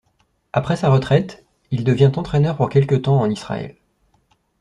Après 0.51 0.77
sa 0.77 0.89
retraite, 0.89 1.45
il 1.69 1.83
devient 1.83 2.11
entraîneur 2.15 2.57
pour 2.57 2.69
quelque 2.69 2.95
temps 2.95 3.19
en 3.19 3.29
Israël. 3.29 3.75